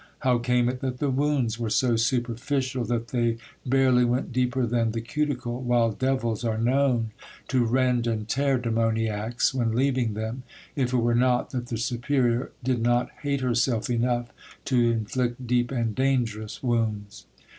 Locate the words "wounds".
1.11-1.59, 16.63-17.27